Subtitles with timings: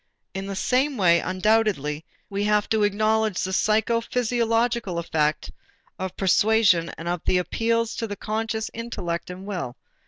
[0.33, 5.51] And in the same way undoubtedly we have to acknowledge the psychophysiological effect
[5.99, 9.77] of persuasion and of the appeals to the conscious intellect and will.